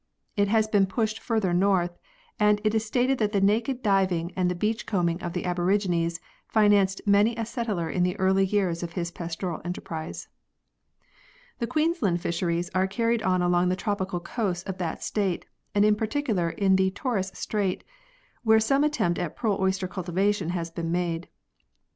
[0.35, 1.95] It has been pushed further north,
[2.39, 6.19] and it is stated that the naked diving and the beach combing of the aborigines
[6.47, 10.27] financed many a settler in the early years of his pastoral enterprise.
[11.59, 15.45] The Queensland fisheries are carried on along the tropical coasts of that state
[15.75, 17.83] and in particular in the Torres Strait,
[18.41, 21.27] where some attempts at pearl oyster cultivation have been made.